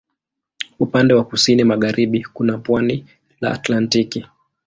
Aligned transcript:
Upande 0.79 1.13
wa 1.13 1.23
kusini 1.23 1.63
magharibi 1.63 2.23
kuna 2.33 2.57
pwani 2.57 3.05
la 3.41 3.51
Atlantiki. 3.51 4.25